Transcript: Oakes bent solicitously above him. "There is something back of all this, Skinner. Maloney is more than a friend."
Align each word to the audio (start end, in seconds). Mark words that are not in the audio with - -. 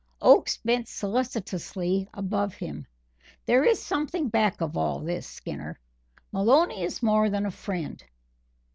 Oakes 0.19 0.57
bent 0.57 0.87
solicitously 0.87 2.09
above 2.15 2.55
him. 2.55 2.87
"There 3.45 3.63
is 3.63 3.79
something 3.79 4.29
back 4.29 4.59
of 4.59 4.75
all 4.75 4.99
this, 5.01 5.27
Skinner. 5.27 5.79
Maloney 6.31 6.81
is 6.81 7.03
more 7.03 7.29
than 7.29 7.45
a 7.45 7.51
friend." 7.51 8.03